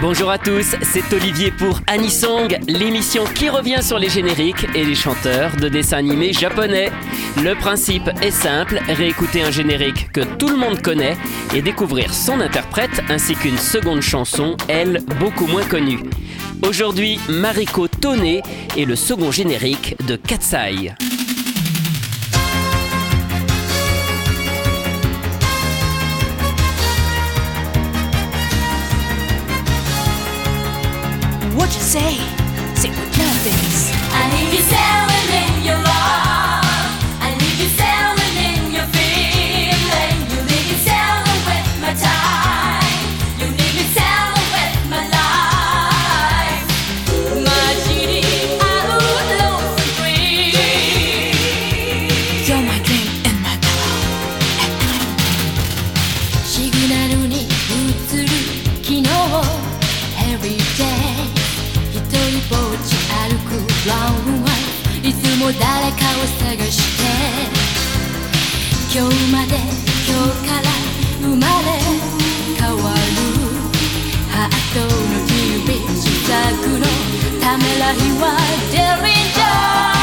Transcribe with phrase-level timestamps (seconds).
[0.00, 4.94] Bonjour à tous, c'est Olivier pour Anisong, l'émission qui revient sur les génériques et les
[4.94, 6.90] chanteurs de dessins animés japonais.
[7.44, 11.18] Le principe est simple, réécouter un générique que tout le monde connaît
[11.54, 16.00] et découvrir son interprète ainsi qu'une seconde chanson, elle, beaucoup moins connue.
[16.66, 20.94] Aujourd'hui, Mariko Tone et le second générique de Katsai.
[31.90, 32.14] say,
[32.76, 33.46] say what love.
[34.14, 36.86] I need you sailing in your love.
[37.18, 40.16] I need you sailing in your feeling.
[40.30, 42.94] You need me sailing with my time.
[43.40, 46.62] You need me sailing with my life.
[47.42, 48.22] My genie,
[48.62, 50.54] I would love to dream.
[52.46, 53.98] You're my dream and my pillow
[54.62, 55.10] at night.
[60.30, 61.49] every day
[62.10, 63.54] 一人ぼっち歩く
[63.86, 67.06] Brown white いつも誰かを探して。
[68.92, 70.66] 今日まで今日から
[71.22, 71.78] 生まれ
[72.58, 72.98] 変わる。
[74.28, 74.88] ハートの
[75.24, 76.34] 日々試作
[76.80, 76.82] の
[77.40, 78.24] ためらいは
[78.72, 79.99] Danger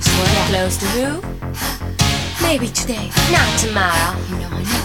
[0.00, 0.76] close.
[0.78, 1.20] To who?
[2.42, 3.10] Maybe today.
[3.30, 4.18] Not tomorrow.
[4.28, 4.79] You know, I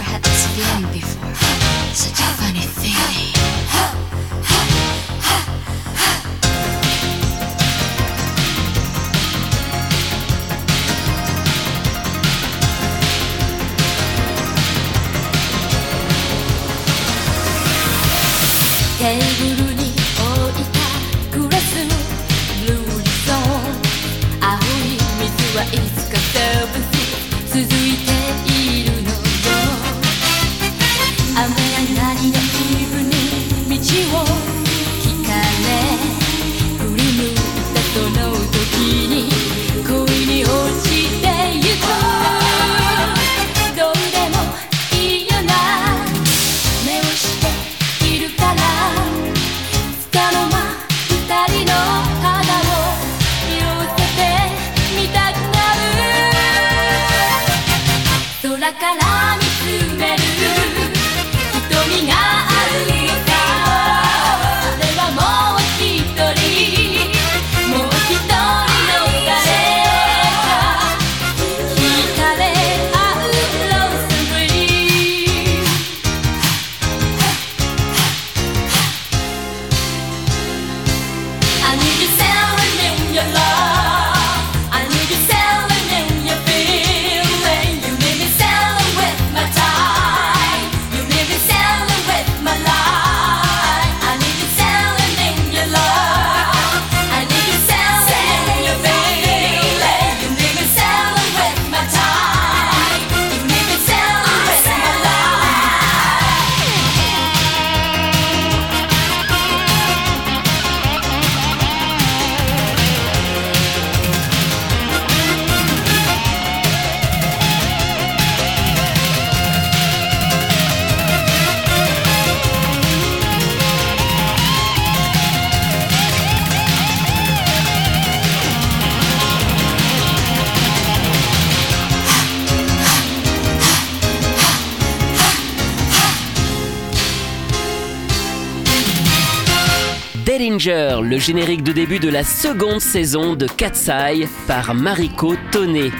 [140.58, 145.90] Le générique de début de la seconde saison de Katsai par Mariko Tone.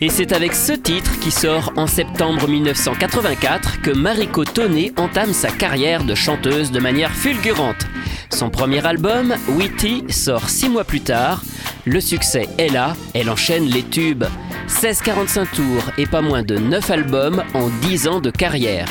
[0.00, 5.52] Et c'est avec ce titre qui sort en septembre 1984 que Mariko Tone entame sa
[5.52, 7.86] carrière de chanteuse de manière fulgurante.
[8.30, 11.44] Son premier album, Witty, sort six mois plus tard.
[11.84, 14.24] Le succès est là, elle enchaîne les tubes.
[14.68, 18.88] 16-45 tours et pas moins de 9 albums en 10 ans de carrière.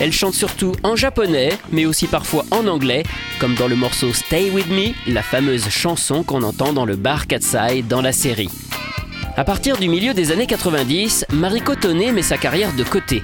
[0.00, 3.02] Elle chante surtout en japonais, mais aussi parfois en anglais,
[3.40, 7.26] comme dans le morceau Stay With Me, la fameuse chanson qu'on entend dans le bar
[7.26, 8.50] Katsai dans la série.
[9.36, 13.22] À partir du milieu des années 90, Mariko Tone met sa carrière de côté.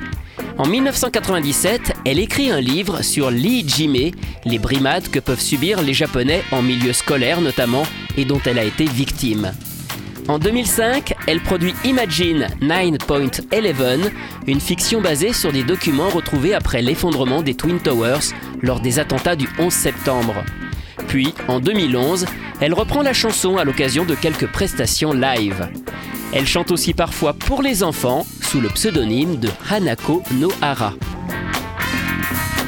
[0.58, 4.12] En 1997, elle écrit un livre sur l'Ijime,
[4.44, 7.84] les brimades que peuvent subir les Japonais en milieu scolaire notamment,
[8.16, 9.52] et dont elle a été victime.
[10.26, 14.10] En 2005, elle produit Imagine 9.11,
[14.46, 18.32] une fiction basée sur des documents retrouvés après l'effondrement des Twin Towers
[18.62, 20.36] lors des attentats du 11 septembre.
[21.08, 22.24] Puis, en 2011,
[22.60, 25.68] elle reprend la chanson à l'occasion de quelques prestations live.
[26.32, 30.94] Elle chante aussi parfois pour les enfants sous le pseudonyme de Hanako Nohara.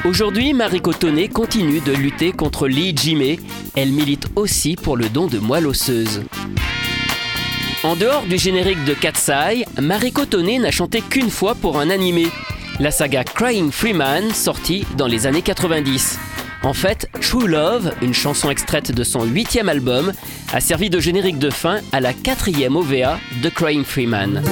[0.05, 3.39] Aujourd'hui, Mariko Tone continue de lutter contre l'Ijime.
[3.75, 6.23] Elle milite aussi pour le don de moelle osseuse.
[7.87, 12.27] En dehors du générique de Katsai, Mariko Tone n'a chanté qu'une fois pour un animé,
[12.81, 16.19] la saga Crying Freeman sortie dans les années 90.
[16.65, 20.13] En fait, True Love, une chanson extraite de son huitième album,
[20.53, 24.43] a servi de générique de fin à la quatrième OVA de Crying Freeman.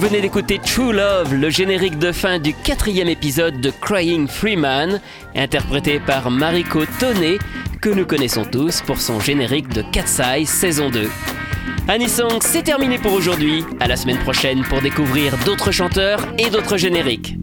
[0.00, 5.00] D'écouter True Love, le générique de fin du quatrième épisode de Crying Freeman,
[5.34, 7.36] interprété par Mariko Tone,
[7.80, 11.10] que nous connaissons tous pour son générique de Cat's saison 2.
[11.88, 13.64] Anisong, c'est terminé pour aujourd'hui.
[13.80, 17.36] À la semaine prochaine pour découvrir d'autres chanteurs et d'autres génériques.